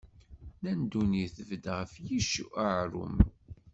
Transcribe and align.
Nnan 0.59 0.79
ddunit 0.83 1.31
tbedd 1.37 1.65
ɣef 1.77 1.91
yicc 2.05 2.33
uɛerrum. 2.43 3.17